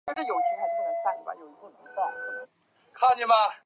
[0.01, 0.01] 关于过氧化物酶体是否参与类萜和动物胆固醇合成的争论
[2.91, 3.59] 很激烈。